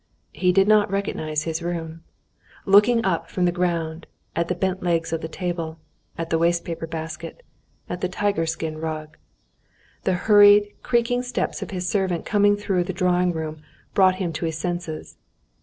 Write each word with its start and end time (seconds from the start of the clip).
He 0.31 0.51
did 0.51 0.67
not 0.67 0.89
recognize 0.89 1.43
his 1.43 1.61
room, 1.61 2.03
looking 2.65 3.05
up 3.05 3.29
from 3.29 3.45
the 3.45 3.51
ground, 3.51 4.07
at 4.35 4.47
the 4.47 4.55
bent 4.55 4.81
legs 4.81 5.13
of 5.13 5.21
the 5.21 5.27
table, 5.27 5.77
at 6.17 6.31
the 6.31 6.39
wastepaper 6.39 6.87
basket, 6.87 7.43
and 7.87 8.01
the 8.01 8.09
tiger 8.09 8.47
skin 8.47 8.79
rug. 8.79 9.15
The 10.03 10.13
hurried, 10.13 10.73
creaking 10.81 11.21
steps 11.21 11.61
of 11.61 11.69
his 11.69 11.87
servant 11.87 12.25
coming 12.25 12.57
through 12.57 12.85
the 12.85 12.93
drawing 12.93 13.31
room 13.31 13.61
brought 13.93 14.15
him 14.15 14.33
to 14.33 14.45
his 14.45 14.57
senses. 14.57 15.17